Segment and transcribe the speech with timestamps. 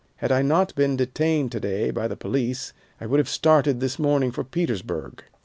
[0.15, 3.99] Had I not been detained to day by the police I would have started this
[3.99, 5.23] morning for Petersburg."